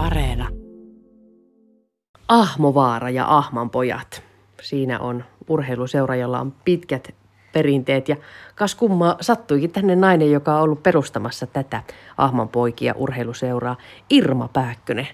Areena. 0.00 0.48
Ahmovaara 2.28 3.10
ja 3.10 3.36
Ahman 3.36 3.70
pojat. 3.70 4.22
Siinä 4.62 4.98
on 5.00 5.24
urheiluseura, 5.48 6.16
jolla 6.16 6.40
on 6.40 6.54
pitkät 6.64 7.14
perinteet. 7.52 8.08
Ja 8.08 8.16
kas 8.54 8.74
kumma 8.74 9.16
sattuikin 9.20 9.72
tänne 9.72 9.96
nainen, 9.96 10.32
joka 10.32 10.56
on 10.56 10.62
ollut 10.62 10.82
perustamassa 10.82 11.46
tätä 11.46 11.82
Ahman 12.16 12.48
poikia 12.48 12.94
urheiluseuraa, 12.96 13.76
Irma 14.10 14.48
Pääkkönen. 14.48 15.08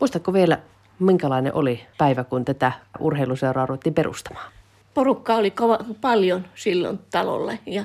Muistatko 0.00 0.32
vielä, 0.32 0.58
minkälainen 0.98 1.54
oli 1.54 1.80
päivä, 1.98 2.24
kun 2.24 2.44
tätä 2.44 2.72
urheiluseuraa 2.98 3.66
ruvettiin 3.66 3.94
perustamaan? 3.94 4.52
Porukka 4.94 5.34
oli 5.34 5.50
kova, 5.50 5.78
paljon 6.00 6.44
silloin 6.54 6.98
talolle 7.10 7.58
ja 7.66 7.84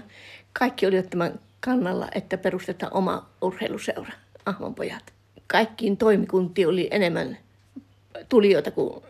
kaikki 0.59 0.85
olivat 0.85 1.09
tämän 1.09 1.39
kannalla, 1.59 2.07
että 2.15 2.37
perustetaan 2.37 2.93
oma 2.93 3.25
urheiluseura, 3.41 4.11
Ahmanpojat. 4.45 5.12
Kaikkiin 5.53 5.97
toimikuntiin 5.97 6.67
oli 6.67 6.87
enemmän 6.91 7.37
tulijoita 8.29 8.71
kuin 8.71 9.03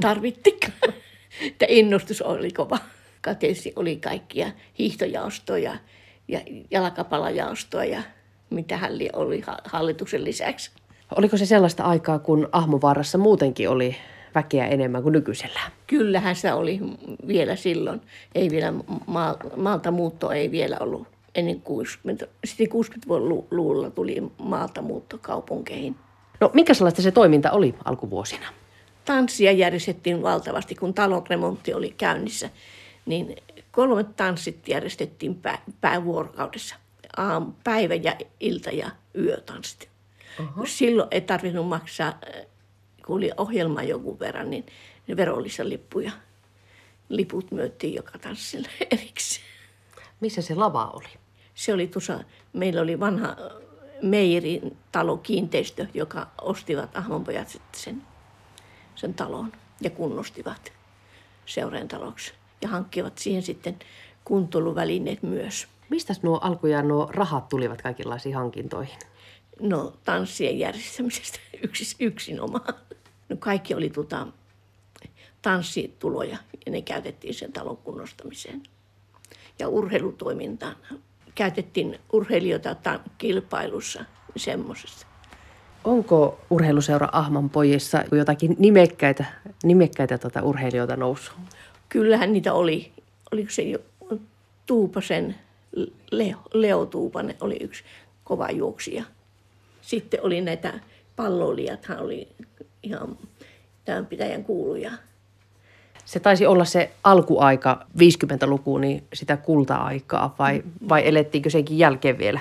tarvittiin. 0.00 0.58
Että 1.46 1.66
innostus 1.68 2.22
oli 2.22 2.50
kova. 2.50 2.78
Tietysti 3.38 3.72
oli 3.76 3.96
kaikkia 3.96 4.50
hiihtojaostoja 4.78 5.76
ja 6.28 6.40
jalkapalajaostoa 6.70 7.84
ja 7.84 8.02
mitä 8.50 8.76
hälli 8.76 9.08
oli 9.12 9.42
hallituksen 9.64 10.24
lisäksi. 10.24 10.70
Oliko 11.16 11.36
se 11.36 11.46
sellaista 11.46 11.84
aikaa, 11.84 12.18
kun 12.18 12.48
Ahmovaarassa 12.52 13.18
muutenkin 13.18 13.68
oli 13.68 13.96
väkeä 14.34 14.66
enemmän 14.66 15.02
kuin 15.02 15.12
nykyisellä? 15.12 15.60
Kyllähän 15.86 16.36
se 16.36 16.52
oli 16.52 16.80
vielä 17.26 17.56
silloin. 17.56 18.00
Ei 18.34 18.50
vielä 18.50 18.72
maalta 19.56 19.90
muutto 19.90 20.30
ei 20.30 20.50
vielä 20.50 20.76
ollut 20.80 21.17
ennen 21.34 21.60
60, 21.60 22.26
sitten 22.44 22.66
60-luvulla 22.66 23.90
tuli 23.90 24.22
maalta 24.38 24.82
muutto 24.82 25.18
kaupunkeihin. 25.18 25.96
No 26.40 26.50
minkä 26.54 26.74
sellaista 26.74 27.02
se 27.02 27.10
toiminta 27.10 27.50
oli 27.50 27.74
alkuvuosina? 27.84 28.46
Tanssia 29.04 29.52
järjestettiin 29.52 30.22
valtavasti, 30.22 30.74
kun 30.74 30.94
talon 30.94 31.26
remontti 31.30 31.74
oli 31.74 31.94
käynnissä. 31.96 32.50
Niin 33.06 33.36
kolme 33.70 34.04
tanssit 34.04 34.68
järjestettiin 34.68 35.40
pä- 35.48 35.72
päävuorokaudessa. 35.80 36.76
Aam, 37.16 37.54
päivä 37.64 37.94
ja 37.94 38.16
ilta 38.40 38.70
ja 38.70 38.90
yötanssit. 39.18 39.88
Uh-huh. 40.40 40.66
Silloin 40.66 41.08
ei 41.10 41.20
tarvinnut 41.20 41.68
maksaa, 41.68 42.18
kun 43.06 43.16
oli 43.16 43.30
ohjelma 43.36 43.82
jonkun 43.82 44.18
verran, 44.18 44.50
niin 44.50 44.66
verollisia 45.16 45.68
lippuja. 45.68 46.12
Liput 47.08 47.50
myyttiin 47.50 47.94
joka 47.94 48.18
tanssille 48.18 48.68
erikseen. 48.90 49.57
Missä 50.20 50.42
se 50.42 50.54
lava 50.54 50.86
oli? 50.86 51.08
Se 51.54 51.72
oli 51.72 51.86
tuossa, 51.86 52.20
meillä 52.52 52.80
oli 52.80 53.00
vanha 53.00 53.36
Meijerin 54.02 54.76
talo 54.92 55.16
kiinteistö, 55.16 55.86
joka 55.94 56.26
ostivat 56.40 56.96
Ahmonpojat 56.96 57.48
sitten 57.48 57.80
sen, 57.80 58.02
sen 58.94 59.14
talon 59.14 59.52
ja 59.80 59.90
kunnostivat 59.90 60.72
seureen 61.46 61.88
taloksi. 61.88 62.32
Ja 62.62 62.68
hankkivat 62.68 63.18
siihen 63.18 63.42
sitten 63.42 63.78
kuntoiluvälineet 64.24 65.22
myös. 65.22 65.68
Mistä 65.90 66.14
nuo 66.22 66.38
alkujaan 66.42 66.88
nuo 66.88 67.08
rahat 67.10 67.48
tulivat 67.48 67.82
kaikenlaisiin 67.82 68.34
hankintoihin? 68.34 68.98
No 69.60 69.92
tanssien 70.04 70.58
järjestämisestä 70.58 71.38
yksin, 71.64 71.96
yksin 72.00 72.40
omaan. 72.40 72.74
No 73.28 73.36
kaikki 73.38 73.74
oli 73.74 73.90
tota, 73.90 74.26
tanssituloja 75.42 76.38
ja 76.66 76.72
ne 76.72 76.82
käytettiin 76.82 77.34
sen 77.34 77.52
talon 77.52 77.76
kunnostamiseen. 77.76 78.62
Ja 79.58 79.68
urheilutoimintaan 79.68 80.76
käytettiin 81.34 81.98
urheilijoita 82.12 83.00
kilpailussa 83.18 84.04
semmoisessa. 84.36 85.06
Onko 85.84 86.40
urheiluseura 86.50 87.08
Ahman 87.12 87.50
pojissa 87.50 88.04
jotakin 88.12 88.56
nimekkäitä, 88.58 89.24
nimekkäitä 89.64 90.18
tuota 90.18 90.42
urheilijoita 90.42 90.96
noussut? 90.96 91.36
Kyllähän 91.88 92.32
niitä 92.32 92.52
oli. 92.52 92.92
Oliko 93.32 93.50
se 93.50 93.62
jo 93.62 93.78
Tuupasen, 94.66 95.34
Leo, 96.10 96.36
Leo 96.54 96.86
Tuupanen 96.86 97.36
oli 97.40 97.56
yksi 97.60 97.84
kova 98.24 98.50
juoksija. 98.50 99.04
Sitten 99.80 100.20
oli 100.22 100.40
näitä 100.40 100.80
palloilijathan 101.16 101.98
oli 101.98 102.28
ihan 102.82 103.18
tämän 103.84 104.06
pitäjän 104.06 104.44
kuuluja 104.44 104.92
se 106.08 106.20
taisi 106.20 106.46
olla 106.46 106.64
se 106.64 106.90
alkuaika 107.04 107.86
50-luku, 107.98 108.78
niin 108.78 109.04
sitä 109.14 109.36
kulta-aikaa 109.36 110.34
vai, 110.38 110.62
vai 110.88 111.08
elettiinkö 111.08 111.50
senkin 111.50 111.78
jälkeen 111.78 112.18
vielä? 112.18 112.40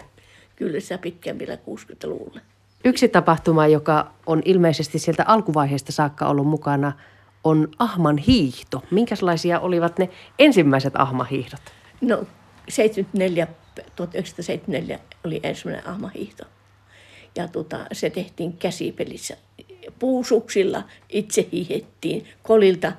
Kyllä 0.56 0.80
se 0.80 0.98
pitkään 0.98 1.40
vielä 1.40 1.56
60-luvulle. 1.56 2.42
Yksi 2.86 3.10
tapahtuma, 3.10 3.68
joka 3.68 4.12
on 4.26 4.42
ilmeisesti 4.46 5.00
sieltä 5.00 5.24
alkuvaiheesta 5.28 5.92
saakka 5.92 6.28
ollut 6.28 6.48
mukana, 6.48 6.92
on 7.44 7.68
Ahman 7.80 8.18
hiihto. 8.18 8.84
Minkälaisia 8.92 9.60
olivat 9.60 10.00
ne 10.00 10.10
ensimmäiset 10.40 10.94
Ahman-hiihdot? 10.96 11.62
No 12.02 12.24
74, 12.70 13.48
1974 13.96 15.00
oli 15.26 15.40
ensimmäinen 15.44 15.88
Ahman-hiihto. 15.88 16.46
Ja 17.36 17.48
tota, 17.48 17.80
se 17.92 18.10
tehtiin 18.10 18.54
käsipelissä. 18.54 19.38
Puusuksilla 20.00 20.84
itse 21.10 21.48
hiihettiin 21.52 22.26
kolilta 22.44 22.94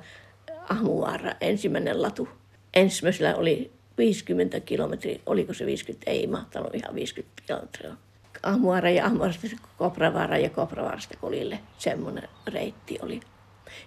Ahmuvaara, 0.69 1.31
ensimmäinen 1.41 2.01
latu. 2.01 2.29
Ensimmäisellä 2.73 3.35
oli 3.35 3.71
50 3.97 4.59
kilometriä, 4.59 5.19
oliko 5.25 5.53
se 5.53 5.65
50, 5.65 6.11
ei 6.11 6.27
mahtanut 6.27 6.75
ihan 6.75 6.95
50 6.95 7.43
kilometriä. 7.45 7.91
Ahmuvaara 8.43 8.89
ja 8.89 9.05
Ahmuvaarasta 9.05 9.47
Kopravaara 9.77 10.37
ja 10.37 10.49
Kopravaarasta 10.49 11.17
Kolille, 11.21 11.59
semmoinen 11.77 12.29
reitti 12.47 12.99
oli. 13.01 13.19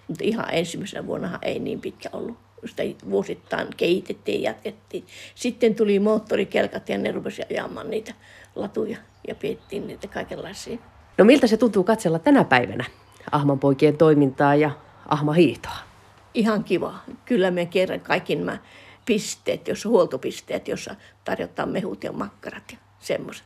Mutta 0.07 0.23
ihan 0.23 0.45
ensimmäisenä 0.51 1.07
vuonna 1.07 1.39
ei 1.41 1.59
niin 1.59 1.81
pitkä 1.81 2.09
ollut. 2.13 2.37
Sitä 2.65 2.83
vuosittain 3.09 3.67
kehitettiin 3.77 4.43
ja 4.43 4.49
jatkettiin. 4.49 5.05
Sitten 5.35 5.75
tuli 5.75 5.99
moottorikelkat 5.99 6.89
ja 6.89 6.97
ne 6.97 7.11
rupesivat 7.11 7.51
ajamaan 7.51 7.89
niitä 7.89 8.13
latuja 8.55 8.97
ja 9.27 9.35
piettiin 9.35 9.87
niitä 9.87 10.07
kaikenlaisia. 10.07 10.77
No 11.17 11.25
miltä 11.25 11.47
se 11.47 11.57
tuntuu 11.57 11.83
katsella 11.83 12.19
tänä 12.19 12.43
päivänä 12.43 12.85
Ahman 13.31 13.59
poikien 13.59 13.97
toimintaa 13.97 14.55
ja 14.55 14.71
Ahma 15.07 15.33
hiihtoa? 15.33 15.92
Ihan 16.33 16.63
kiva. 16.63 16.95
Kyllä 17.25 17.51
me 17.51 17.65
kerran 17.65 17.99
kaikki 17.99 18.35
nämä 18.35 18.57
pisteet, 19.05 19.67
jossa 19.67 19.89
huoltopisteet, 19.89 20.67
jossa 20.67 20.95
tarjotaan 21.25 21.69
mehut 21.69 22.03
ja 22.03 22.11
makkarat 22.11 22.63
ja 22.71 22.77
semmoiset. 22.99 23.45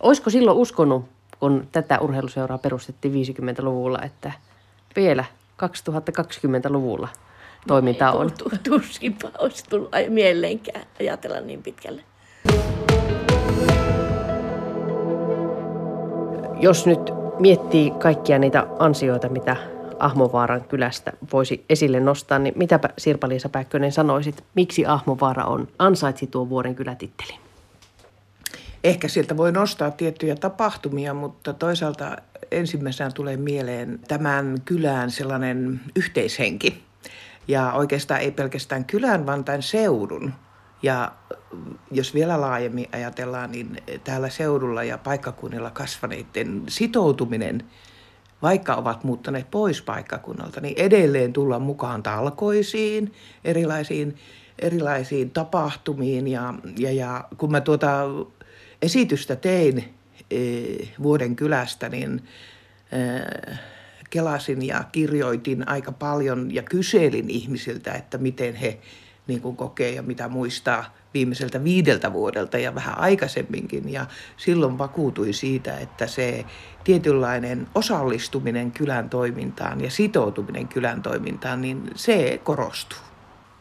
Olisiko 0.00 0.30
silloin 0.30 0.58
uskonut, 0.58 1.04
kun 1.40 1.68
tätä 1.72 1.98
urheiluseuraa 1.98 2.58
perustettiin 2.58 3.14
50-luvulla, 3.14 4.02
että 4.02 4.32
vielä 4.96 5.24
2020-luvulla 5.64 7.08
toiminta 7.66 8.12
on? 8.12 8.30
Tuskinpa 8.62 9.30
olisi 9.38 9.64
tullut 9.70 9.90
mieleenkään 10.08 10.86
ajatella 11.00 11.40
niin 11.40 11.62
pitkälle. 11.62 12.02
Jos 16.60 16.86
nyt 16.86 17.00
miettii 17.38 17.90
kaikkia 17.90 18.38
niitä 18.38 18.66
ansioita, 18.78 19.28
mitä 19.28 19.56
Ahmovaaran 19.98 20.64
kylästä 20.64 21.12
voisi 21.32 21.64
esille 21.68 22.00
nostaa, 22.00 22.38
niin 22.38 22.54
mitäpä 22.56 22.88
Sirpa-Liisa 22.98 23.48
sanoisit, 23.90 24.44
miksi 24.54 24.86
Ahmovaara 24.86 25.44
on 25.44 25.68
ansaitsi 25.78 26.26
tuon 26.26 26.48
vuoden 26.48 26.74
kylätittelin? 26.74 27.40
Ehkä 28.84 29.08
sieltä 29.08 29.36
voi 29.36 29.52
nostaa 29.52 29.90
tiettyjä 29.90 30.36
tapahtumia, 30.36 31.14
mutta 31.14 31.52
toisaalta 31.52 32.16
ensimmäisenä 32.50 33.10
tulee 33.10 33.36
mieleen 33.36 34.00
tämän 34.08 34.56
kylään 34.64 35.10
sellainen 35.10 35.80
yhteishenki. 35.96 36.82
Ja 37.48 37.72
oikeastaan 37.72 38.20
ei 38.20 38.30
pelkästään 38.30 38.84
kylän, 38.84 39.26
vaan 39.26 39.44
tämän 39.44 39.62
seudun. 39.62 40.32
Ja 40.82 41.12
jos 41.90 42.14
vielä 42.14 42.40
laajemmin 42.40 42.88
ajatellaan, 42.92 43.52
niin 43.52 43.82
täällä 44.04 44.28
seudulla 44.28 44.84
ja 44.84 44.98
paikkakunnilla 44.98 45.70
kasvaneiden 45.70 46.62
sitoutuminen– 46.68 47.62
vaikka 48.44 48.74
ovat 48.74 49.04
muuttaneet 49.04 49.50
pois 49.50 49.82
paikkakunnalta, 49.82 50.60
niin 50.60 50.74
edelleen 50.78 51.32
tulla 51.32 51.58
mukaan 51.58 52.02
talkoisiin, 52.02 53.12
erilaisiin, 53.44 54.16
erilaisiin 54.58 55.30
tapahtumiin. 55.30 56.28
Ja, 56.28 56.54
ja, 56.78 56.92
ja 56.92 57.24
kun 57.36 57.50
mä 57.50 57.60
tuota 57.60 58.04
esitystä 58.82 59.36
tein 59.36 59.94
e, 60.30 60.40
vuoden 61.02 61.36
kylästä, 61.36 61.88
niin 61.88 62.22
e, 62.92 62.98
kelasin 64.10 64.66
ja 64.66 64.84
kirjoitin 64.92 65.68
aika 65.68 65.92
paljon 65.92 66.54
ja 66.54 66.62
kyselin 66.62 67.30
ihmisiltä, 67.30 67.92
että 67.92 68.18
miten 68.18 68.54
he 68.54 68.78
niin 69.26 69.40
kuin 69.40 69.56
kokee 69.56 69.90
ja 69.90 70.02
mitä 70.02 70.28
muistaa 70.28 70.84
viimeiseltä 71.14 71.64
viideltä 71.64 72.12
vuodelta 72.12 72.58
ja 72.58 72.74
vähän 72.74 72.98
aikaisemminkin. 72.98 73.92
Ja 73.92 74.06
silloin 74.36 74.78
vakuutui 74.78 75.32
siitä, 75.32 75.78
että 75.78 76.06
se 76.06 76.44
tietynlainen 76.84 77.66
osallistuminen 77.74 78.72
kylän 78.72 79.10
toimintaan 79.10 79.80
ja 79.80 79.90
sitoutuminen 79.90 80.68
kylän 80.68 81.02
toimintaan, 81.02 81.62
niin 81.62 81.90
se 81.94 82.40
korostuu. 82.44 82.98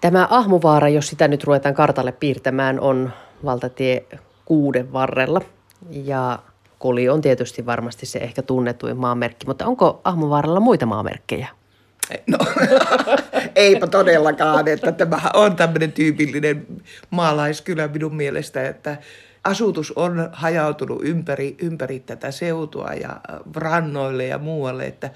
Tämä 0.01 0.27
Ahmovaara, 0.29 0.89
jos 0.89 1.07
sitä 1.07 1.27
nyt 1.27 1.43
ruvetaan 1.43 1.75
kartalle 1.75 2.11
piirtämään, 2.11 2.79
on 2.79 3.11
valtatie 3.45 4.05
kuuden 4.45 4.93
varrella. 4.93 5.41
Ja 5.89 6.39
Koli 6.79 7.09
on 7.09 7.21
tietysti 7.21 7.65
varmasti 7.65 8.05
se 8.05 8.19
ehkä 8.19 8.41
tunnetuin 8.41 8.97
maamerkki, 8.97 9.45
mutta 9.45 9.65
onko 9.65 10.01
Ahmovaaralla 10.03 10.59
muita 10.59 10.85
maamerkkejä? 10.85 11.47
No, 12.27 12.37
eipä 13.55 13.87
todellakaan, 13.87 14.67
että 14.67 14.91
tämä 14.91 15.21
on 15.33 15.55
tämmöinen 15.55 15.91
tyypillinen 15.91 16.67
maalaiskylä 17.09 17.87
minun 17.87 18.15
mielestä, 18.15 18.67
että 18.67 18.97
asutus 19.43 19.91
on 19.91 20.29
hajautunut 20.31 21.01
ympäri, 21.03 21.55
ympäri 21.61 21.99
tätä 21.99 22.31
seutua 22.31 22.89
ja 22.93 23.21
rannoille 23.55 24.25
ja 24.25 24.37
muualle, 24.37 24.85
että 24.85 25.09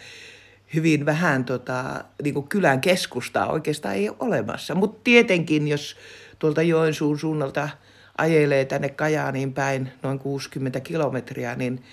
hyvin 0.74 1.06
vähän 1.06 1.46
tota, 1.46 2.04
niin 2.24 2.34
kuin 2.34 2.48
kylän 2.48 2.82
keskustaa 2.82 3.52
oikeastaan 3.52 3.96
ei 3.96 4.10
ole 4.10 4.18
olemassa. 4.20 4.76
Mutta 4.76 5.02
tietenkin, 5.04 5.68
jos 5.68 5.98
tuolta 6.40 6.62
Joensuun 6.62 7.20
suunnalta 7.20 7.70
ajelee 8.18 8.66
tänne 8.66 8.90
Kajaaniin 8.90 9.54
päin 9.54 9.92
noin 10.04 10.20
60 10.20 10.80
kilometriä, 10.80 11.56
niin 11.56 11.84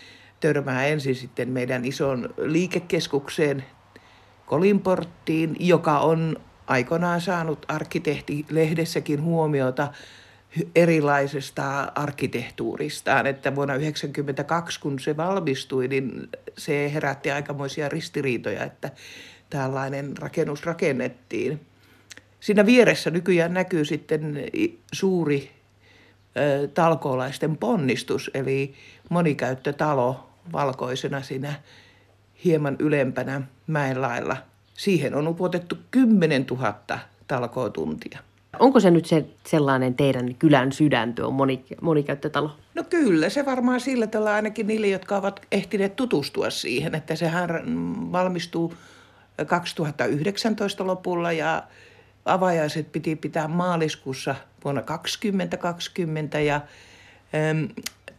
törmää 0.41 0.87
ensin 0.87 1.15
sitten 1.15 1.49
meidän 1.49 1.85
ison 1.85 2.35
liikekeskukseen 2.39 3.65
Kolinporttiin, 4.47 5.57
joka 5.61 5.99
on 5.99 6.37
aikoinaan 6.67 7.21
saanut 7.21 7.67
arkkitehtilehdessäkin 7.69 9.23
huomiota 9.23 9.93
erilaisesta 10.75 11.93
arkkitehtuuristaan, 11.95 13.27
että 13.27 13.55
vuonna 13.55 13.75
1992, 13.75 14.81
kun 14.81 15.01
se 15.01 15.17
valmistui, 15.17 15.89
niin 15.89 16.29
se 16.59 16.93
herätti 16.95 17.31
aikamoisia 17.31 17.89
ristiriitoja, 17.89 18.65
että 18.65 18.91
tällainen 19.51 20.17
rakennus 20.17 20.67
rakennettiin. 20.67 21.61
Siinä 22.41 22.67
vieressä 22.67 23.11
nykyään 23.11 23.55
näkyy 23.55 23.85
sitten 23.85 24.39
suuri 24.93 25.51
talkoolaisten 26.75 27.57
ponnistus, 27.57 28.31
eli 28.35 28.75
monikäyttötalo 29.11 30.31
valkoisena 30.53 31.23
siinä 31.23 31.55
hieman 32.45 32.77
ylempänä 32.79 33.43
mäenlailla. 33.67 34.37
Siihen 34.75 35.15
on 35.15 35.29
upotettu 35.29 35.79
10 35.91 36.47
000 36.51 36.75
talkootuntia. 37.29 38.19
Onko 38.59 38.81
se 38.81 38.91
nyt 38.91 39.07
se 39.07 39.25
sellainen 39.47 39.95
teidän 39.95 40.35
kylän 40.35 40.73
sydän, 40.73 41.15
tuo 41.15 41.31
moni, 41.31 41.65
monikäyttötalo? 41.81 42.57
No 42.75 42.85
kyllä, 42.91 43.29
se 43.29 43.47
varmaan 43.47 43.81
sillä 43.81 44.07
tällä 44.07 44.35
ainakin 44.35 44.67
niille, 44.67 44.89
jotka 44.89 45.17
ovat 45.17 45.41
ehtineet 45.53 45.97
tutustua 45.97 46.51
siihen, 46.51 46.95
että 46.95 47.17
sehän 47.17 47.49
valmistuu 48.13 48.75
2019 49.47 50.87
lopulla 50.87 51.33
ja 51.33 51.63
avajaiset 52.25 52.93
piti 52.93 53.17
pitää 53.17 53.49
maaliskuussa 53.49 54.35
vuonna 54.65 54.83
2020 54.83 56.41
ja 56.41 56.61
äm, 57.51 57.69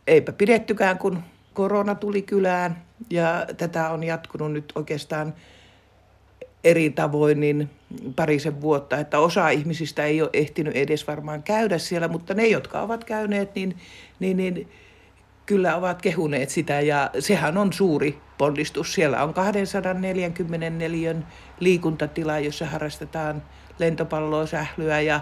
eipä 0.07 0.31
pidettykään, 0.31 0.97
kun 0.97 1.23
korona 1.55 1.95
tuli 1.95 2.21
kylään 2.21 2.83
ja 3.09 3.45
tätä 3.57 3.89
on 3.89 4.03
jatkunut 4.03 4.51
nyt 4.51 4.71
oikeastaan 4.75 5.33
eri 6.63 6.89
tavoin 6.89 7.39
niin 7.39 7.69
parisen 8.15 8.61
vuotta, 8.61 8.97
että 8.97 9.19
osa 9.19 9.49
ihmisistä 9.49 10.03
ei 10.03 10.21
ole 10.21 10.29
ehtinyt 10.33 10.75
edes 10.75 11.07
varmaan 11.07 11.43
käydä 11.43 11.77
siellä, 11.77 12.07
mutta 12.07 12.33
ne, 12.33 12.47
jotka 12.47 12.81
ovat 12.81 13.03
käyneet, 13.03 13.55
niin, 13.55 13.77
niin, 14.19 14.37
niin 14.37 14.69
kyllä 15.45 15.75
ovat 15.75 16.01
kehuneet 16.01 16.49
sitä 16.49 16.81
ja 16.81 17.09
sehän 17.19 17.57
on 17.57 17.73
suuri 17.73 18.17
ponnistus. 18.37 18.93
Siellä 18.93 19.23
on 19.23 19.33
244 19.33 21.15
liikuntatila, 21.59 22.39
jossa 22.39 22.65
harrastetaan 22.65 23.43
lentopalloa, 23.79 24.45
sählyä 24.45 25.01
ja, 25.01 25.19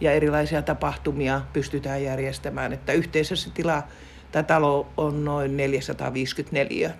ja 0.00 0.12
erilaisia 0.12 0.62
tapahtumia 0.62 1.40
pystytään 1.52 2.02
järjestämään. 2.02 2.72
Että 2.72 2.92
yhteensä 2.92 3.36
se 3.36 3.50
tila, 3.50 3.82
tämä 4.32 4.42
talo 4.42 4.86
on 4.96 5.24
noin 5.24 5.56
454. 5.56 6.90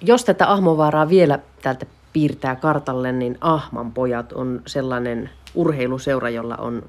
Jos 0.00 0.24
tätä 0.24 0.52
Ahmovaaraa 0.52 1.08
vielä 1.08 1.38
täältä 1.62 1.86
piirtää 2.12 2.56
kartalle, 2.56 3.12
niin 3.12 3.38
Ahman 3.40 3.92
pojat 3.92 4.32
on 4.32 4.62
sellainen 4.66 5.30
urheiluseura, 5.54 6.30
jolla 6.30 6.56
on 6.56 6.82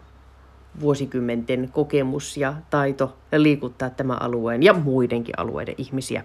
vuosikymmenten 0.79 1.69
kokemus 1.71 2.37
ja 2.37 2.53
taito 2.69 3.17
liikuttaa 3.37 3.89
tämän 3.89 4.21
alueen 4.21 4.63
ja 4.63 4.73
muidenkin 4.73 5.39
alueiden 5.39 5.75
ihmisiä. 5.77 6.23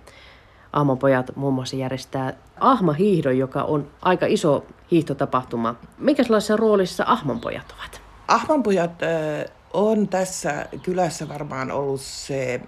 Ahmanpojat 0.73 1.37
muun 1.37 1.55
muassa 1.55 1.77
järjestää 1.77 2.33
Ahma-hiihdon, 2.61 3.39
joka 3.39 3.63
on 3.63 3.89
aika 4.03 4.27
iso 4.27 4.67
hiihtotapahtuma. 4.91 5.75
Minkälaisessa 5.99 6.57
roolissa 6.57 7.05
Ahmanpojat 7.07 7.75
ovat? 7.79 8.01
Ahmanpojat 8.29 8.91
on 9.73 10.09
tässä 10.09 10.67
kylässä 10.83 11.29
varmaan 11.29 11.73
ollut 11.73 12.01
se 12.01 12.61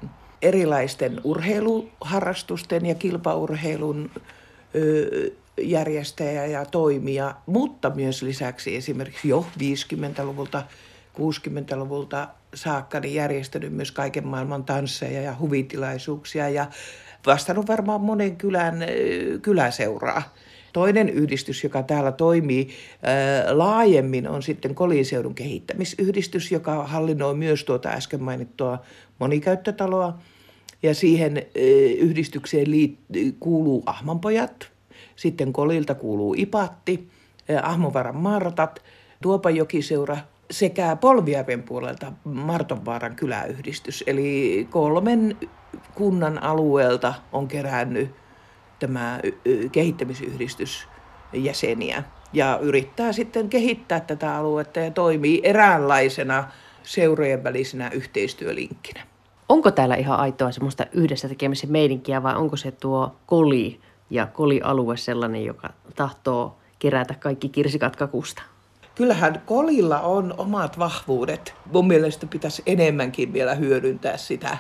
erilaisten 0.43 1.21
urheiluharrastusten 1.25 2.87
ja 2.87 2.95
kilpaurheilun 2.95 4.11
järjestäjä 5.61 6.47
ja 6.47 6.65
toimija, 6.65 7.35
mutta 7.47 7.91
myös 7.91 8.23
lisäksi 8.23 8.77
esimerkiksi 8.77 9.29
jo 9.29 9.47
50-luvulta, 9.59 10.63
60-luvulta 11.17 12.29
saakka 12.55 13.01
niin 13.01 13.15
järjestänyt 13.15 13.73
myös 13.73 13.93
kaiken 13.93 14.27
maailman 14.27 14.65
tansseja 14.65 15.23
ja 15.23 15.37
huvitilaisuuksia 15.39 16.49
ja 16.49 16.67
vastannut 17.27 17.69
varmaan 17.69 18.01
monen 18.01 18.37
kylän 18.37 18.85
kyläseuraa. 19.43 20.23
Toinen 20.73 21.09
yhdistys, 21.09 21.65
joka 21.65 21.83
täällä 21.83 22.13
toimii 22.13 22.69
laajemmin, 23.51 24.29
on 24.29 24.43
sitten 24.43 24.75
Koliseudun 24.75 25.35
kehittämisyhdistys, 25.35 26.53
joka 26.53 26.85
hallinnoi 26.85 27.35
myös 27.35 27.65
tuota 27.65 27.89
äsken 27.89 28.23
mainittua 28.23 28.79
monikäyttötaloa. 29.19 30.19
Ja 30.83 30.95
siihen 30.95 31.47
yhdistykseen 31.99 32.67
liit- 32.67 33.35
kuuluu 33.41 33.83
Ahmanpojat, 33.87 34.69
sitten 35.17 35.53
Kolilta 35.53 35.95
kuuluu 35.95 36.35
Ipatti, 36.39 37.09
Ahmovaran 37.63 38.17
Martat, 38.17 38.83
Tuopajokiseura 39.23 40.17
sekä 40.51 40.97
Polvijärven 40.97 41.63
puolelta 41.63 42.13
Martonvaaran 42.25 43.17
kyläyhdistys. 43.17 44.05
Eli 44.07 44.67
kolmen 44.71 45.37
kunnan 45.95 46.43
alueelta 46.43 47.15
on 47.33 47.49
kerännyt 47.49 48.11
tämä 48.79 49.21
kehittämisyhdistys 49.73 50.89
jäseniä 51.33 52.03
ja 52.33 52.59
yrittää 52.63 53.13
sitten 53.13 53.49
kehittää 53.49 54.01
tätä 54.01 54.37
aluetta 54.37 54.81
ja 54.81 54.91
toimii 54.91 55.41
eräänlaisena 55.43 56.45
seurojen 56.83 57.45
välisenä 57.45 57.91
yhteistyölinkkinä. 57.91 59.01
Onko 59.49 59.71
täällä 59.71 59.95
ihan 59.95 60.19
aitoa 60.21 60.53
semmoista 60.53 60.87
yhdessä 60.93 61.29
tekemisen 61.29 61.73
meidinkiä 61.73 62.23
vai 62.23 62.37
onko 62.37 62.57
se 62.57 62.71
tuo 62.71 63.17
koli 63.27 63.81
ja 64.11 64.27
kolialue 64.27 64.97
sellainen, 64.97 65.45
joka 65.45 65.69
tahtoo 65.97 66.59
kerätä 66.79 67.15
kaikki 67.15 67.49
kirsikat 67.49 67.97
kakusta? 67.97 68.43
Kyllähän 68.95 69.43
kolilla 69.47 70.01
on 70.01 70.35
omat 70.39 70.79
vahvuudet. 70.79 71.55
Mun 71.73 71.87
mielestä 71.87 72.27
pitäisi 72.27 72.63
enemmänkin 72.67 73.33
vielä 73.33 73.55
hyödyntää 73.55 74.17
sitä 74.17 74.59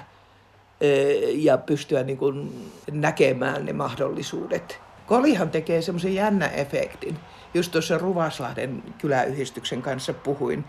ja 1.34 1.58
pystyä 1.58 2.02
niin 2.02 2.18
kuin 2.18 2.70
näkemään 2.90 3.66
ne 3.66 3.72
mahdollisuudet. 3.72 4.80
Kolihan 5.06 5.50
tekee 5.50 5.82
semmoisen 5.82 6.14
jännä 6.14 6.48
efektin. 6.48 7.16
Just 7.54 7.72
tuossa 7.72 7.98
Ruvaslahden 7.98 8.82
kyläyhdistyksen 8.98 9.82
kanssa 9.82 10.14
puhuin, 10.14 10.64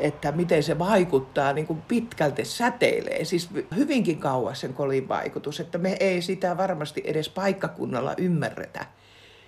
että 0.00 0.32
miten 0.32 0.62
se 0.62 0.78
vaikuttaa 0.78 1.52
niin 1.52 1.66
kuin 1.66 1.82
pitkälti 1.82 2.44
säteilee. 2.44 3.24
Siis 3.24 3.48
hyvinkin 3.76 4.18
kauas 4.18 4.60
sen 4.60 4.74
kolin 4.74 5.08
vaikutus, 5.08 5.60
että 5.60 5.78
me 5.78 5.96
ei 6.00 6.22
sitä 6.22 6.56
varmasti 6.56 7.02
edes 7.04 7.28
paikkakunnalla 7.28 8.14
ymmärretä 8.18 8.86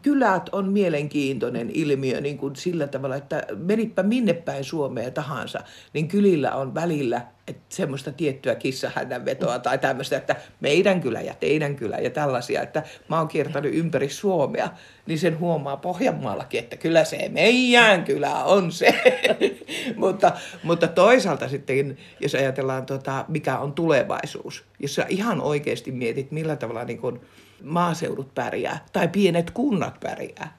kylät 0.02 0.48
on 0.52 0.72
mielenkiintoinen 0.72 1.70
ilmiö 1.74 2.20
niin 2.20 2.38
kuin 2.38 2.56
sillä 2.56 2.86
tavalla, 2.86 3.16
että 3.16 3.46
menipä 3.56 4.02
minne 4.02 4.32
päin 4.32 4.64
Suomea 4.64 5.10
tahansa, 5.10 5.60
niin 5.92 6.08
kylillä 6.08 6.54
on 6.54 6.74
välillä 6.74 7.26
että 7.48 7.62
semmoista 7.68 8.12
tiettyä 8.12 8.54
kissahännänvetoa 8.54 9.58
tai 9.58 9.78
tämmöistä, 9.78 10.16
että 10.16 10.36
meidän 10.60 11.00
kylä 11.00 11.20
ja 11.20 11.34
teidän 11.34 11.76
kylä 11.76 11.98
ja 11.98 12.10
tällaisia, 12.10 12.62
että 12.62 12.82
mä 13.08 13.18
oon 13.18 13.28
kiertänyt 13.28 13.74
ympäri 13.74 14.08
Suomea, 14.08 14.68
niin 15.06 15.18
sen 15.18 15.38
huomaa 15.38 15.76
Pohjanmaallakin, 15.76 16.60
että 16.60 16.76
kyllä 16.76 17.04
se 17.04 17.28
meidän 17.28 18.04
kylä 18.04 18.44
on 18.44 18.72
se. 18.72 18.94
mutta, 19.96 20.32
mutta 20.62 20.88
toisaalta 20.88 21.48
sitten, 21.48 21.96
jos 22.20 22.34
ajatellaan, 22.34 22.86
tota, 22.86 23.24
mikä 23.28 23.58
on 23.58 23.72
tulevaisuus, 23.72 24.64
jos 24.78 24.94
sä 24.94 25.06
ihan 25.08 25.40
oikeasti 25.40 25.92
mietit, 25.92 26.30
millä 26.30 26.56
tavalla 26.56 26.84
niin 26.84 26.98
kun, 26.98 27.20
maaseudut 27.62 28.34
pärjää 28.34 28.84
tai 28.92 29.08
pienet 29.08 29.50
kunnat 29.50 30.00
pärjää, 30.00 30.58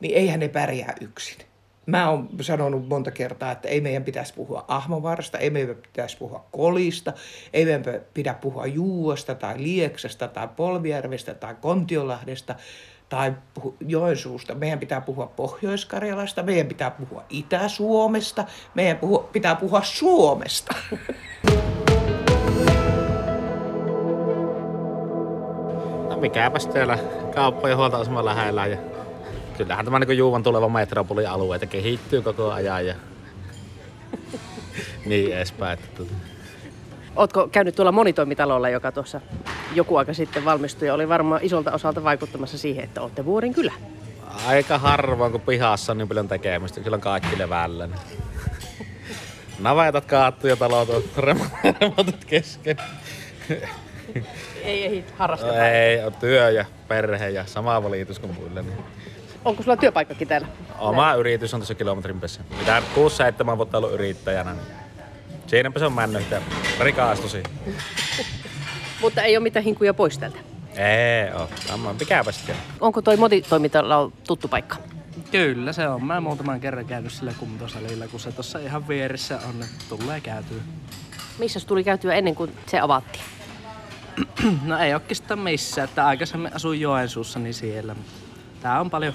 niin 0.00 0.14
eihän 0.14 0.40
ne 0.40 0.48
pärjää 0.48 0.94
yksin. 1.00 1.38
Mä 1.86 2.10
oon 2.10 2.28
sanonut 2.40 2.88
monta 2.88 3.10
kertaa, 3.10 3.52
että 3.52 3.68
ei 3.68 3.80
meidän 3.80 4.04
pitäisi 4.04 4.34
puhua 4.34 4.64
Ahmovarsta, 4.68 5.38
ei 5.38 5.50
meidän 5.50 5.76
pitäisi 5.76 6.16
puhua 6.16 6.46
Kolista, 6.52 7.12
ei 7.52 7.64
meidän 7.64 7.84
pidä 8.14 8.34
puhua 8.34 8.66
Juuosta 8.66 9.34
tai 9.34 9.54
Lieksasta 9.62 10.28
tai 10.28 10.48
Polvijärvestä 10.56 11.34
tai 11.34 11.54
Kontiolahdesta 11.60 12.54
tai 13.08 13.32
Joensuusta. 13.80 14.54
Meidän 14.54 14.78
pitää 14.78 15.00
puhua 15.00 15.26
Pohjois-Karjalasta, 15.26 16.42
meidän 16.42 16.66
pitää 16.66 16.90
puhua 16.90 17.24
Itä-Suomesta, 17.30 18.44
meidän 18.74 18.96
puhua, 18.96 19.28
pitää 19.32 19.54
puhua 19.54 19.82
Suomesta. 19.82 20.74
mikäpäs 26.22 26.66
täällä 26.66 26.98
kauppojen 27.34 27.76
huoltoasema 27.76 28.24
lähellä 28.24 28.66
ja 28.66 28.76
kyllähän 29.56 29.84
tämä 29.84 29.98
niin 29.98 30.18
Juuvan 30.18 30.42
tuleva 30.42 30.68
metropolialueita 30.68 31.66
kehittyy 31.66 32.22
koko 32.22 32.52
ajan 32.52 32.86
ja 32.86 32.94
niin 35.06 35.36
edespäin. 35.36 35.78
Että, 35.78 35.96
tuota. 35.96 36.12
Ootko 37.16 37.48
käynyt 37.52 37.74
tuolla 37.74 37.92
monitoimitalolla, 37.92 38.68
joka 38.68 38.92
tuossa 38.92 39.20
joku 39.74 39.96
aika 39.96 40.14
sitten 40.14 40.44
valmistui 40.44 40.88
ja 40.88 40.94
oli 40.94 41.08
varmaan 41.08 41.40
isolta 41.44 41.72
osalta 41.72 42.04
vaikuttamassa 42.04 42.58
siihen, 42.58 42.84
että 42.84 43.00
olette 43.00 43.24
vuoden 43.24 43.54
kylä? 43.54 43.72
Aika 44.46 44.78
harvoin, 44.78 45.32
kun 45.32 45.40
pihassa 45.40 45.92
on 45.92 45.98
niin 45.98 46.08
paljon 46.08 46.28
tekemistä. 46.28 46.80
Kyllä 46.80 46.94
on 46.94 47.00
kaikki 47.00 47.38
levällä. 47.38 47.88
Navetat 49.58 50.04
kaattu 50.04 50.46
ja 50.46 50.56
talot 50.56 50.90
on 50.90 51.02
remontit 51.80 52.24
kesken. 52.24 52.76
Ei 54.64 54.84
ehdi 54.84 55.04
harrastaa. 55.16 55.48
No 55.48 55.64
ei, 55.64 56.04
on 56.04 56.12
työ 56.12 56.50
ja 56.50 56.64
perhe 56.88 57.28
ja 57.28 57.46
sama 57.46 57.82
valitus 57.82 58.18
kuin 58.18 58.34
muille. 58.34 58.62
Niin. 58.62 58.78
Onko 59.44 59.62
sulla 59.62 59.76
työpaikkakin 59.76 60.28
täällä? 60.28 60.46
Oma 60.78 61.14
yritys 61.14 61.54
on 61.54 61.60
tässä 61.60 61.74
kilometrin 61.74 62.20
päässä. 62.20 62.40
Mitä 62.58 62.82
6-7 63.52 63.56
vuotta 63.56 63.78
ollut 63.78 63.92
yrittäjänä. 63.92 64.52
Niin 64.52 64.66
siinäpä 65.46 65.78
se 65.78 65.86
on 65.86 65.92
mennyt 65.92 66.30
ja 66.30 66.40
rikaastusi. 66.80 67.42
Mutta 69.02 69.22
ei 69.22 69.36
ole 69.36 69.42
mitään 69.42 69.64
hinkuja 69.64 69.94
pois 69.94 70.18
täältä. 70.18 70.38
Ei 70.76 71.32
oo. 71.34 71.48
Tämä 71.66 71.94
mikäpä 72.00 72.32
sitten. 72.32 72.56
Onko 72.80 73.02
toi 73.02 73.16
monitoimitalo 73.16 74.12
tuttu 74.26 74.48
paikka? 74.48 74.76
Kyllä 75.30 75.72
se 75.72 75.88
on. 75.88 76.04
Mä 76.04 76.20
muutaman 76.20 76.60
kerran 76.60 76.84
käynyt 76.84 77.12
sillä 77.12 77.32
kuntosalilla, 77.38 78.08
kun 78.08 78.20
se 78.20 78.32
tuossa 78.32 78.58
ihan 78.58 78.88
vieressä 78.88 79.38
on, 79.48 79.64
tulee 79.88 80.20
käytyä. 80.20 80.58
Missä 81.38 81.60
tuli 81.66 81.84
käytyä 81.84 82.14
ennen 82.14 82.34
kuin 82.34 82.52
se 82.66 82.80
avattiin? 82.80 83.24
No 84.64 84.78
ei 84.78 84.94
oikeastaan 84.94 85.40
missään, 85.40 85.88
että 85.88 86.06
aikaisemmin 86.06 86.54
asuin 86.54 86.80
Joensuussa, 86.80 87.38
niin 87.38 87.54
siellä. 87.54 87.96
Tää 88.60 88.80
on 88.80 88.90
paljon 88.90 89.14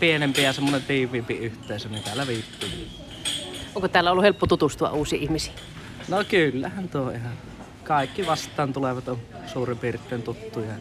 pienempi 0.00 0.42
ja 0.42 0.52
semmonen 0.52 0.82
tiiviimpi 0.82 1.34
yhteisö, 1.34 1.88
niin 1.88 2.02
täällä 2.02 2.26
viittyy. 2.26 2.88
Onko 3.74 3.88
täällä 3.88 4.10
ollut 4.10 4.24
helppo 4.24 4.46
tutustua 4.46 4.90
uusiin 4.90 5.22
ihmisiin? 5.22 5.56
No 6.08 6.24
kyllähän 6.28 6.88
tuo 6.88 7.10
ihan. 7.10 7.32
Kaikki 7.84 8.26
vastaan 8.26 8.72
tulevat 8.72 9.08
on 9.08 9.18
suurin 9.46 9.78
piirtein 9.78 10.22
tuttuja. 10.22 10.74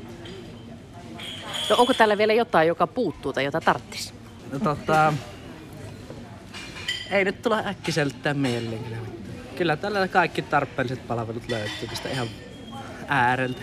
No 1.70 1.76
onko 1.78 1.94
täällä 1.94 2.18
vielä 2.18 2.34
jotain, 2.34 2.68
joka 2.68 2.88
puuttuu 2.88 3.34
tai 3.34 3.46
jota 3.46 3.62
tarttis? 3.62 4.14
No 4.52 4.60
tota... 4.60 5.14
Ei 7.12 7.26
nyt 7.26 7.42
tule 7.42 7.64
äkkiseltään 7.66 8.38
mieleen 8.38 8.84
kyllä. 8.84 8.98
Kyllä 9.58 9.76
täällä 9.76 10.08
kaikki 10.08 10.42
tarpeelliset 10.42 11.08
palvelut 11.08 11.50
löytyy 11.50 11.88
tästä 11.88 12.10
ihan 12.10 12.28
ärende. 13.10 13.62